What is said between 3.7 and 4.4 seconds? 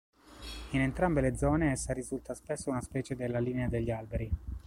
alberi.